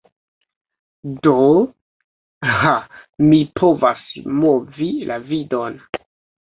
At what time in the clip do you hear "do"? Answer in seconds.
1.27-1.33